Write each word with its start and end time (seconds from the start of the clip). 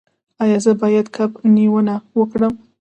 ایا 0.43 0.57
زه 0.63 0.71
باید 0.81 1.07
کب 1.15 1.31
نیونه 1.55 1.95
وکړم؟ 2.19 2.53